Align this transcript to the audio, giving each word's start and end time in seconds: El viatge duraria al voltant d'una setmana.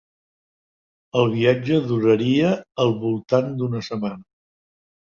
El 1.21 1.29
viatge 1.35 1.77
duraria 1.91 2.51
al 2.87 2.99
voltant 3.07 3.57
d'una 3.63 3.85
setmana. 3.91 4.29